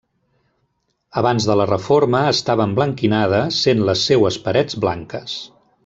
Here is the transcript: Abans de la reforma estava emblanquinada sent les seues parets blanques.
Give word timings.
Abans 1.21 1.45
de 1.49 1.57
la 1.59 1.67
reforma 1.71 2.21
estava 2.37 2.67
emblanquinada 2.71 3.43
sent 3.61 3.87
les 3.91 4.07
seues 4.11 4.41
parets 4.49 4.85
blanques. 4.87 5.39